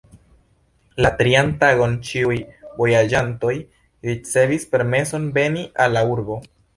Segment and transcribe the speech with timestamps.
[1.05, 2.37] La trian tagon ĉiuj
[2.79, 3.51] vojaĝantoj
[4.09, 6.39] ricevis permeson veni al la urbo.